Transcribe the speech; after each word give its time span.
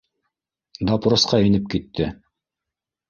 —Допросҡа 0.91 1.41
инеп 1.49 1.69
китте. 1.75 2.09